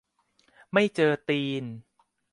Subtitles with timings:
[0.73, 1.63] ไม่เจอตีน